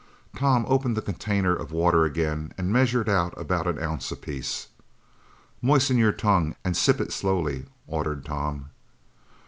[0.35, 4.69] Tom opened the container of water again and measured out about an ounce apiece.
[5.61, 8.71] "Moisten your tongue, and sip it slowly," ordered Tom.